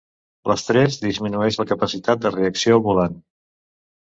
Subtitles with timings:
[0.51, 3.21] L'estrès disminueix la capacitat de reacció al volant.